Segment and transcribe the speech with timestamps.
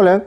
[0.00, 0.26] Hola,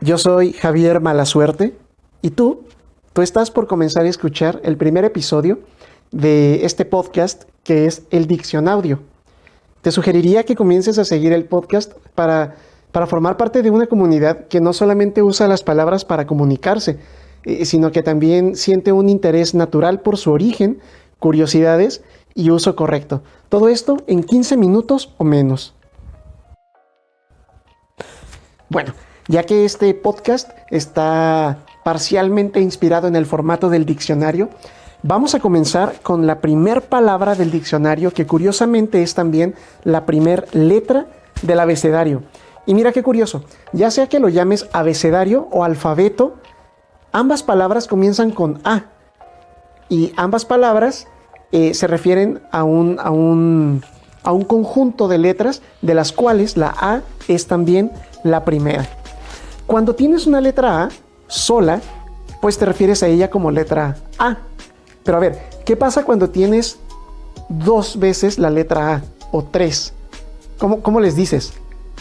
[0.00, 1.72] yo soy Javier Malasuerte
[2.20, 2.64] y tú,
[3.12, 5.60] tú estás por comenzar a escuchar el primer episodio
[6.10, 8.98] de este podcast que es el Diccionaudio.
[9.82, 12.56] Te sugeriría que comiences a seguir el podcast para,
[12.90, 16.98] para formar parte de una comunidad que no solamente usa las palabras para comunicarse,
[17.44, 20.80] eh, sino que también siente un interés natural por su origen,
[21.20, 22.02] curiosidades
[22.34, 23.22] y uso correcto.
[23.48, 25.76] Todo esto en 15 minutos o menos.
[28.72, 28.94] Bueno,
[29.28, 34.48] ya que este podcast está parcialmente inspirado en el formato del diccionario,
[35.02, 39.54] vamos a comenzar con la primer palabra del diccionario, que curiosamente es también
[39.84, 41.04] la primer letra
[41.42, 42.22] del abecedario.
[42.64, 46.36] Y mira qué curioso, ya sea que lo llames abecedario o alfabeto,
[47.12, 48.84] ambas palabras comienzan con A.
[49.90, 51.08] Y ambas palabras
[51.50, 53.84] eh, se refieren a un, a, un,
[54.22, 57.90] a un conjunto de letras de las cuales la A es también
[58.24, 58.88] la primera.
[59.66, 60.88] Cuando tienes una letra A
[61.28, 61.80] sola,
[62.40, 64.38] pues te refieres a ella como letra A.
[65.02, 66.78] Pero a ver, ¿qué pasa cuando tienes
[67.48, 69.92] dos veces la letra A o tres?
[70.58, 71.52] ¿Cómo, cómo les dices?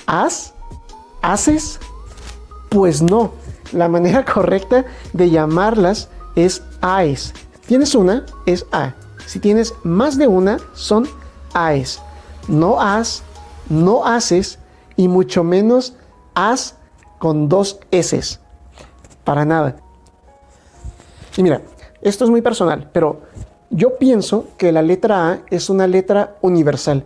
[0.06, 0.54] ¿Has?
[1.22, 1.80] ¿Haces?
[2.70, 3.32] Pues no.
[3.72, 7.34] La manera correcta de llamarlas es AES.
[7.68, 8.96] Tienes una, es A.
[9.26, 11.08] Si tienes más de una, son
[11.54, 12.02] AES.
[12.52, 13.24] No has,
[13.70, 14.60] no haces
[14.98, 15.96] y mucho menos
[16.36, 16.76] as
[17.18, 18.40] con dos S.
[19.24, 19.78] Para nada.
[21.38, 21.62] Y mira,
[22.02, 23.22] esto es muy personal, pero
[23.70, 27.06] yo pienso que la letra A es una letra universal.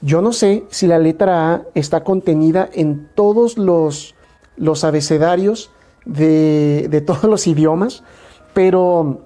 [0.00, 4.14] Yo no sé si la letra A está contenida en todos los,
[4.56, 5.72] los abecedarios
[6.04, 8.04] de, de todos los idiomas,
[8.52, 9.22] pero,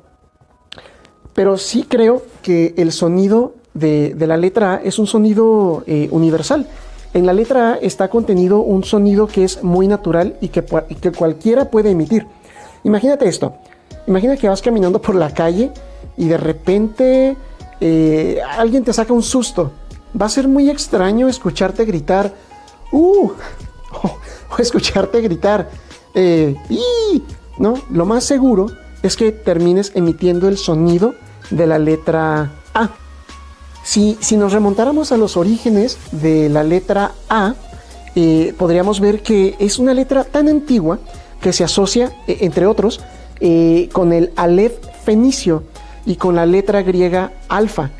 [1.34, 6.66] pero sí creo que el sonido de, la letra A es un sonido eh, universal.
[7.14, 10.64] En la letra A está contenido un sonido que es muy natural y que,
[11.00, 12.26] que cualquiera puede emitir.
[12.84, 13.54] Imagínate esto.
[14.06, 15.70] Imagina que vas caminando por la calle
[16.16, 17.36] y de repente
[17.80, 19.72] eh, alguien te saca un susto.
[20.20, 22.34] Va a ser muy extraño escucharte gritar,
[22.92, 23.30] ¡uh!
[24.50, 25.70] O, escucharte gritar,
[26.14, 26.54] eh,
[27.58, 27.74] ¿no?
[27.90, 28.66] Lo más seguro
[29.02, 31.14] es que termines emitiendo el sonido
[31.50, 32.90] de la letra A.
[33.88, 37.54] Si, nos remontáramos a los orígenes de la letra A,
[38.16, 40.98] eh, podríamos ver que es una letra tan antigua
[41.40, 43.00] que se asocia, e, entre otros,
[43.40, 44.74] eh, con el Aleph
[45.06, 45.62] fenicio
[46.04, 47.90] y con la letra griega alfa.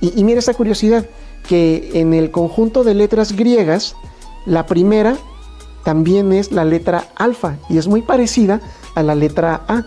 [0.00, 1.06] Y, y mira esta curiosidad,
[1.48, 3.96] que en el conjunto de letras griegas,
[4.46, 5.16] la primera
[5.82, 8.60] también es la letra alfa y es muy parecida
[8.94, 9.86] a la letra A.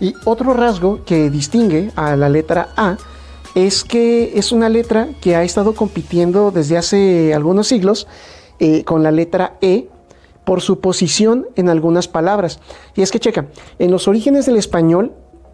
[0.00, 2.96] Y otro rasgo que distingue a la letra A
[3.54, 8.06] es que es una letra que ha estado compitiendo desde hace algunos siglos
[8.58, 9.88] eh, con la letra E
[10.44, 12.60] por su posición en algunas palabras.
[12.94, 13.46] Y es que checa,
[13.78, 15.12] en los orígenes del español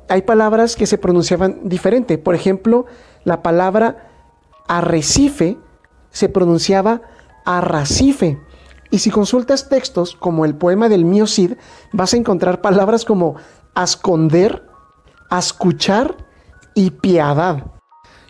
[0.08, 2.18] hay palabras que se pronunciaban diferente.
[2.18, 2.86] Por ejemplo,
[3.24, 4.08] la palabra
[4.68, 5.58] arrecife
[6.10, 7.02] se pronunciaba
[7.44, 8.38] arracife.
[8.90, 11.54] Y si consultas textos como el poema del mío Cid,
[11.92, 13.36] vas a encontrar palabras como
[13.74, 14.62] asconder,
[15.30, 16.16] escuchar
[16.74, 17.75] y piedad.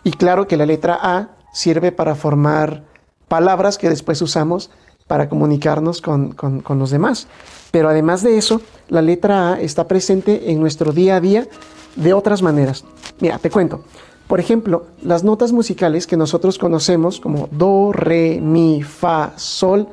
[0.07, 2.85] Y claro que la letra A sirve para formar
[3.27, 4.69] palabras que después usamos
[5.05, 6.33] para comunicarnos con,
[6.65, 7.27] los demás.
[7.71, 11.49] Pero además de eso, la letra A está presente en nuestro día a día
[11.97, 12.85] de otras maneras.
[13.19, 13.83] Mira, te cuento.
[14.29, 19.89] Por ejemplo, las notas musicales que nosotros conocemos como do, re, mi, fa, sol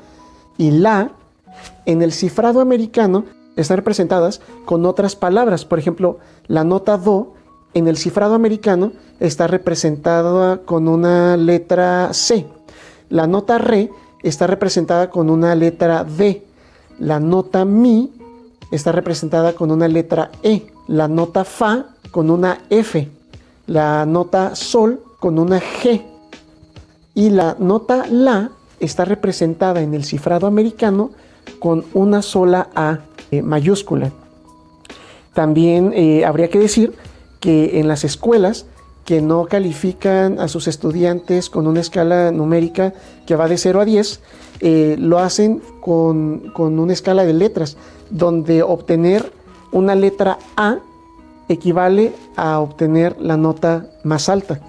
[0.56, 1.10] y la,
[1.86, 3.24] en el cifrado americano
[3.56, 5.64] están representadas con otras palabras.
[5.64, 7.34] Por ejemplo, la nota do
[7.74, 12.46] en el cifrado americano está representada con una letra C.
[13.08, 13.90] La nota Re
[14.22, 16.42] está representada con una letra D.
[16.98, 18.12] La nota Mi
[18.70, 20.66] está representada con una letra E.
[20.88, 23.08] La nota Fa con una F.
[23.66, 26.02] La nota Sol con una G.
[27.14, 31.10] Y la nota La está representada en el cifrado americano
[31.58, 33.00] con una sola A
[33.30, 34.10] eh, mayúscula.
[35.32, 36.94] También eh, habría que decir
[37.40, 38.66] que en las escuelas
[39.04, 42.94] que no califican a sus estudiantes con una escala numérica
[43.26, 44.20] que va de 0 a 10,
[44.60, 47.76] eh, lo hacen con, con, una escala de letras,
[48.10, 49.32] donde obtener
[49.72, 50.78] una letra A
[51.48, 54.60] equivale a obtener la nota más alta.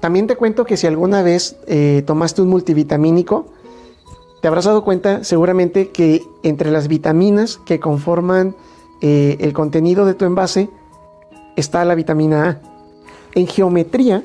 [0.00, 3.46] También te cuento que si alguna vez eh, tomaste un multivitamínico,
[4.42, 8.54] te habrás dado cuenta seguramente que entre las vitaminas que conforman
[9.00, 10.68] eh, el contenido de tu envase,
[11.56, 12.73] está la vitamina A.
[13.34, 14.22] En geometría,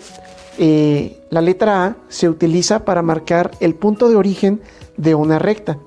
[0.57, 4.61] eh, la letra A se utiliza para marcar el punto de origen
[4.97, 5.77] de una recta.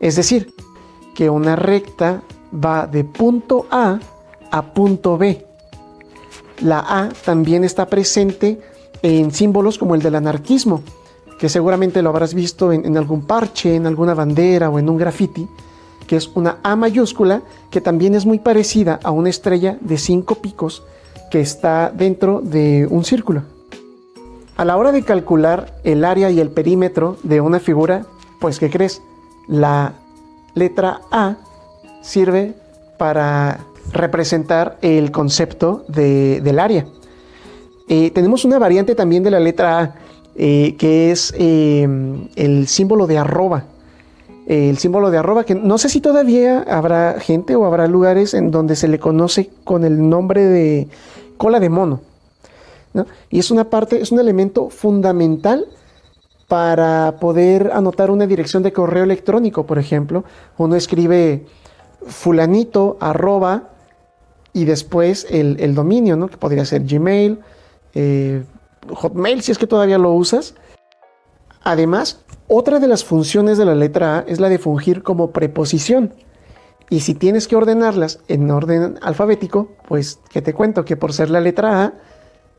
[0.00, 0.54] Es decir,
[1.14, 2.22] que una recta
[2.52, 3.98] va de punto A
[4.50, 5.44] a punto B.
[6.60, 8.60] La A también está presente
[9.02, 10.82] en símbolos como el del anarquismo,
[11.38, 15.48] que seguramente lo habrás visto en, algún parche, en alguna bandera o en un graffiti,
[16.06, 20.36] que es una A mayúscula que también es muy parecida a una estrella de cinco
[20.36, 20.84] picos
[21.32, 23.42] que está dentro de un círculo.
[24.54, 28.04] A la hora de calcular el área y el perímetro de una figura,
[28.38, 29.00] pues ¿qué crees?
[29.48, 29.94] La
[30.54, 31.36] letra A
[32.02, 32.52] sirve
[32.98, 33.60] para
[33.94, 36.84] representar el concepto del área.
[37.88, 39.94] Eh, tenemos una variante también de la letra A,
[40.36, 41.88] eh, que es eh,
[42.36, 43.64] el símbolo de arroba.
[44.46, 48.50] el símbolo de arroba, que no sé si todavía habrá gente o habrá lugares en
[48.50, 50.88] donde se le conoce con el nombre de
[51.42, 52.02] cola de mono.
[53.28, 55.66] Y es una parte, es un elemento fundamental
[56.46, 60.22] para poder anotar una dirección de correo electrónico, por ejemplo.
[60.56, 61.44] Uno escribe
[62.06, 63.70] fulanito arroba
[64.52, 66.28] y después el, dominio, ¿no?
[66.28, 67.40] que podría ser Gmail,
[67.94, 68.44] eh,
[68.94, 70.54] Hotmail, si es que todavía lo usas.
[71.64, 76.14] Además, otra de las funciones de la letra A es la de fungir como preposición.
[76.92, 81.30] Y si tienes que ordenarlas en orden alfabético, pues que te cuento que por ser
[81.30, 81.94] la letra A,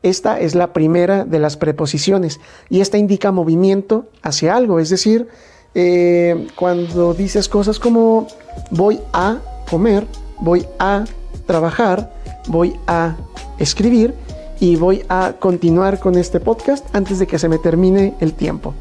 [0.02, 2.40] esta es la primera de las preposiciones.
[2.68, 5.28] Y esta indica movimiento hacia algo, es decir,
[5.76, 8.26] eh, cuando dices cosas como
[8.72, 9.38] voy a
[9.70, 10.04] comer,
[10.40, 11.04] voy a
[11.46, 12.12] trabajar,
[12.48, 13.14] voy a
[13.60, 14.14] escribir
[14.58, 18.74] y voy a continuar con este podcast antes de que se me termine el tiempo.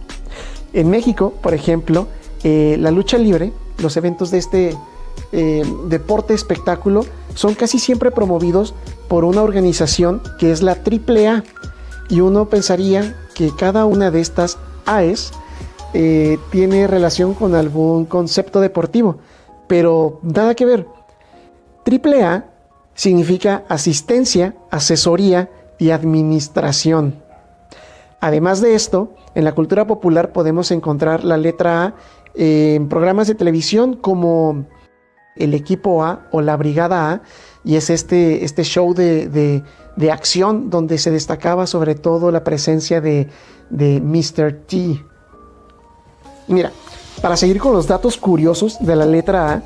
[0.74, 2.08] En México, por ejemplo,
[2.44, 4.76] eh, la lucha libre, los eventos de este
[5.32, 8.76] eh, deporte espectáculo son casi siempre promovidos
[9.08, 11.44] por una organización que es la AAA
[12.10, 15.32] y uno pensaría que cada una de estas AES
[15.94, 19.18] eh, tiene relación con algún concepto deportivo,
[19.68, 20.88] pero nada que ver.
[21.86, 22.46] AAA
[22.94, 25.50] significa asistencia, asesoría
[25.80, 27.16] y administración.
[28.20, 31.94] Además de esto, en la cultura popular podemos encontrar la letra A
[32.36, 34.66] en programas de televisión como
[35.36, 37.22] el equipo A o la brigada A,
[37.64, 39.64] y es este, este show de,
[40.12, 43.28] acción donde se destacaba sobre todo la presencia de,
[43.70, 44.54] de Mr.
[44.68, 45.04] T.
[46.48, 46.72] mira,
[47.22, 49.64] para seguir con los datos curiosos de la letra A,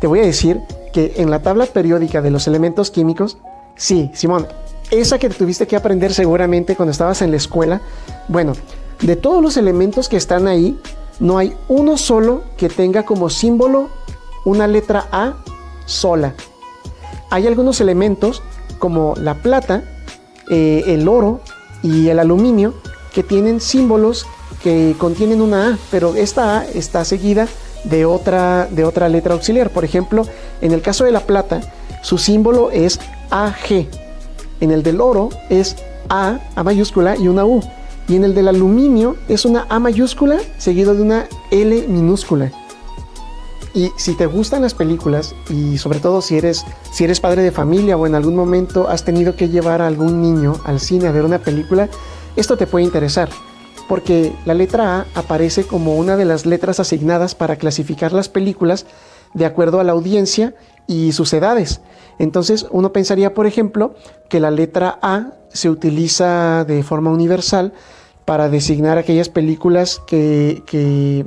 [0.00, 0.60] te voy a decir
[0.92, 3.38] que en la tabla periódica de los elementos químicos,
[3.76, 4.46] sí, Simón,
[4.90, 7.80] esa que tuviste que aprender seguramente cuando estabas en la escuela,
[8.28, 8.54] bueno,
[9.00, 10.78] de todos los elementos que están ahí,
[11.20, 13.88] no hay uno solo que tenga como símbolo
[14.46, 15.34] una letra A
[15.84, 16.34] sola.
[17.30, 18.42] Hay algunos elementos
[18.78, 19.82] como la plata,
[20.48, 21.40] eh, el oro
[21.82, 22.72] y el aluminio
[23.12, 24.26] que tienen símbolos
[24.62, 27.48] que contienen una A, pero esta A está seguida
[27.84, 29.70] de otra, de otra letra auxiliar.
[29.70, 30.24] Por ejemplo,
[30.60, 31.60] en el caso de la plata,
[32.02, 33.00] su símbolo es
[33.30, 33.88] AG.
[34.60, 35.76] En el del oro es
[36.08, 37.60] A, A mayúscula y una U.
[38.08, 42.52] Y en el del aluminio es una A mayúscula seguido de una L minúscula.
[43.76, 47.52] Y si te gustan las películas y sobre todo si eres, si eres padre de
[47.52, 51.12] familia o en algún momento has tenido que llevar a algún niño al cine a
[51.12, 51.90] ver una película,
[52.36, 53.28] esto te puede interesar,
[53.86, 58.86] porque la letra A aparece como una de las letras asignadas para clasificar las películas
[59.34, 60.54] de acuerdo a la audiencia
[60.86, 61.82] y sus edades.
[62.18, 63.94] Entonces uno pensaría, por ejemplo,
[64.30, 67.74] que la letra A se utiliza de forma universal
[68.24, 71.26] para designar aquellas películas que, que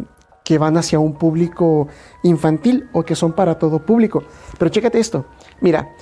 [0.50, 1.90] que van hacia un público
[2.24, 4.24] infantil o que son para todo público.
[4.58, 5.26] Pero chécate esto.
[5.62, 5.94] Mira,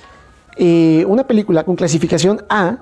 [0.56, 2.78] eh, una película con clasificación A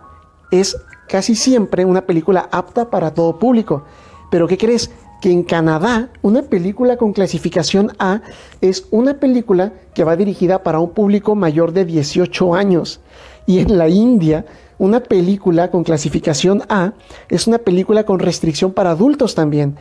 [0.53, 0.77] es
[1.09, 3.83] casi siempre una película apta para todo público.
[4.31, 4.93] Pero ¿qué crees?
[5.21, 8.21] Que en Canadá una película con clasificación A
[8.61, 13.01] es una película que va dirigida para un público mayor de 18 años.
[13.45, 14.47] Y en la India
[14.79, 16.93] una película con clasificación A
[17.29, 19.77] es una película con restricción para adultos también.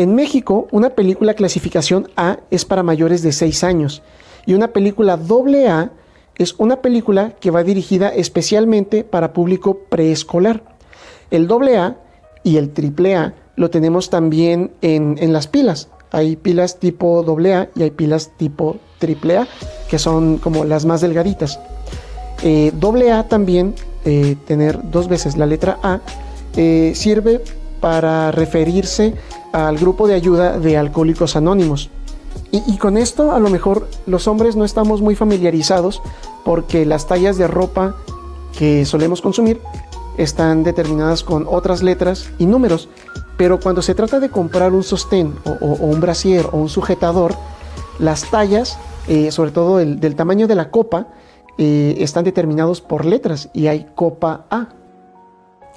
[0.00, 4.00] En México, una película clasificación A es para mayores de 6 años
[4.46, 5.90] y una película doble A
[6.36, 10.62] es una película que va dirigida especialmente para público preescolar.
[11.30, 11.98] El doble A
[12.42, 15.90] y el triple A lo tenemos también en, las pilas.
[16.12, 19.46] Hay pilas tipo AA y hay pilas tipo AAA,
[19.90, 21.60] que son como las más delgaditas.
[22.42, 23.74] Eh, AA también,
[24.06, 26.00] eh, tener dos veces la letra A,
[26.56, 27.42] eh, sirve
[27.80, 29.14] para referirse
[29.52, 31.90] al grupo de ayuda de alcohólicos anónimos.
[32.52, 36.02] Y, con esto a lo mejor los hombres no estamos muy familiarizados
[36.44, 37.94] porque las tallas de ropa
[38.58, 39.60] que solemos consumir
[40.16, 42.88] están determinadas con otras letras y números.
[43.36, 47.34] Pero cuando se trata de comprar un sostén o, un brasier o un sujetador,
[48.00, 51.06] las tallas, eh, sobre todo el, del tamaño de la copa,
[51.56, 54.68] eh, están determinados por letras y hay copa A.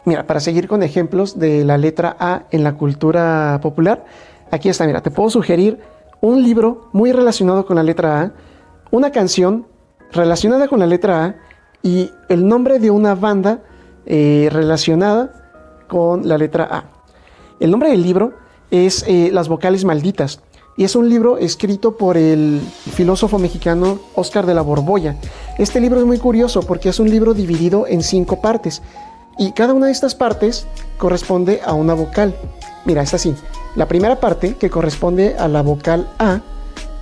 [0.06, 4.06] Mira, para seguir con ejemplos de la letra A en la cultura popular,
[4.52, 5.80] aquí está, mira, te puedo sugerir
[6.20, 8.34] un libro muy relacionado con la letra A,
[8.92, 9.66] una canción
[10.12, 11.36] relacionada con la letra A
[11.82, 13.64] y el nombre de una banda
[14.06, 15.32] eh, relacionada
[15.88, 16.84] con la letra A.
[17.62, 18.34] El nombre del libro
[18.72, 20.42] es eh, Las vocales malditas
[20.76, 22.60] y es un libro escrito por el
[22.94, 25.18] filósofo mexicano Oscar de la Borbolla.
[25.58, 28.82] Este libro es muy curioso porque es un libro dividido en cinco partes
[29.38, 32.36] y cada una de estas partes corresponde a una vocal.
[32.86, 33.36] Mira, es así.
[33.76, 36.42] La primera parte, que corresponde a la vocal A,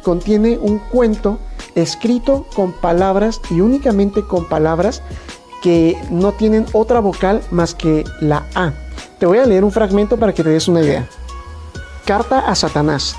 [0.03, 1.39] contiene un cuento
[1.75, 5.01] escrito con palabras y únicamente con palabras
[5.61, 8.73] que no tienen otra vocal más que la A.
[9.19, 11.07] Te voy a leer un fragmento para que te des una idea.
[12.05, 13.15] Carta a Satanás.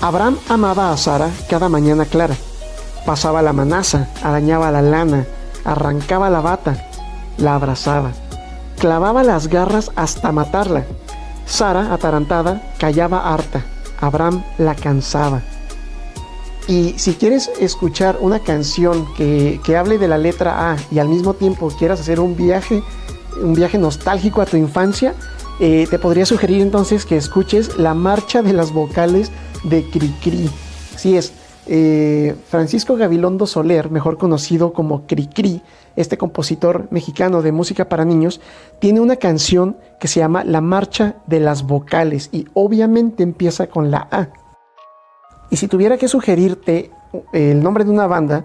[0.00, 2.34] Abraham amaba a Sara cada mañana clara.
[3.06, 5.26] Pasaba la manaza, arañaba la lana,
[5.64, 6.90] arrancaba la bata,
[7.38, 8.12] la abrazaba,
[8.78, 10.84] clavaba las garras hasta matarla.
[11.46, 13.64] Sara, atarantada, callaba harta.
[14.00, 15.42] Abraham la cansaba.
[16.68, 21.08] Y si quieres escuchar una canción que, que, hable de la letra A y al
[21.08, 22.82] mismo tiempo quieras hacer un viaje,
[23.40, 25.14] un viaje nostálgico a tu infancia,
[25.58, 29.30] eh, te podría sugerir entonces que escuches la marcha de las vocales
[29.64, 30.50] de Cricri.
[30.96, 31.32] Sí es,
[31.66, 35.62] eh, Francisco Gabilondo Soler, mejor conocido como Cricri,
[35.96, 38.40] este compositor mexicano de música para niños,
[38.78, 43.90] tiene una canción que se llama La Marcha de las Vocales y obviamente empieza con
[43.90, 44.28] la A.
[45.50, 46.90] Y si tuviera que sugerirte
[47.32, 48.44] eh, el nombre de una banda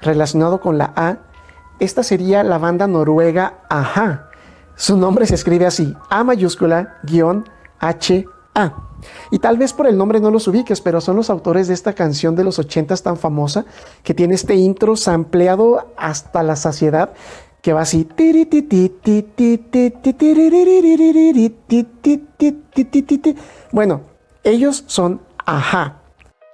[0.00, 1.18] relacionado con la A,
[1.78, 4.30] esta sería la banda noruega Aja.
[4.74, 7.48] Su nombre se escribe así, A mayúscula, guion,
[7.78, 8.87] H, A.
[9.30, 11.92] Y tal vez por el nombre no los ubiques, pero son los autores de esta
[11.92, 13.64] canción de los ochentas tan famosa
[14.02, 17.12] que tiene este intro sampleado hasta la saciedad
[17.62, 18.08] que va así.
[23.72, 24.00] Bueno,
[24.44, 26.02] ellos son Aja.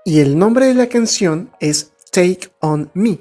[0.05, 3.19] Y el nombre de la canción es Take On Me.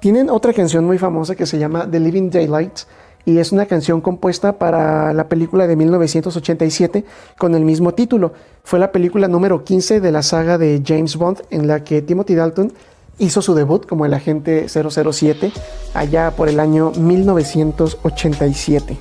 [0.00, 2.86] Tienen otra canción muy famosa que se llama The Living Daylights
[3.26, 7.04] y es una canción compuesta para la película de 1987
[7.38, 8.32] con el mismo título.
[8.62, 12.34] Fue la película número 15 de la saga de James Bond en la que Timothy
[12.34, 12.72] Dalton
[13.18, 15.52] hizo su debut como el agente 007
[15.94, 18.96] allá por el año 1987.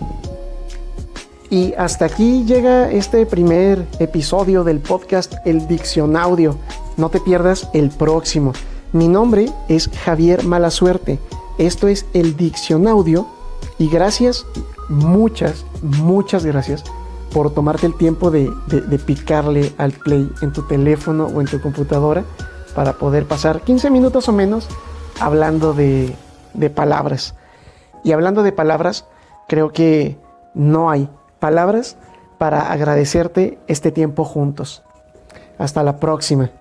[1.50, 6.58] Y hasta aquí llega este primer episodio del podcast El Diccionaudio.
[6.98, 8.54] No te pierdas el próximo.
[8.92, 11.20] Mi nombre es Javier Malasuerte.
[11.60, 13.28] Esto es el Diccionaudio.
[13.78, 14.46] Y gracias,
[14.90, 16.84] muchas, muchas gracias
[17.34, 18.52] por tomarte el tiempo de,
[19.06, 22.24] picarle al play en tu teléfono o en tu computadora
[22.76, 24.68] para poder pasar 15 minutos o menos
[25.20, 26.16] hablando de,
[26.54, 27.36] de palabras.
[28.04, 29.06] Y hablando de palabras,
[29.48, 30.18] creo que
[30.54, 31.98] no hay palabras
[32.38, 34.84] para agradecerte este tiempo juntos.
[35.58, 36.52] Hasta la próxima.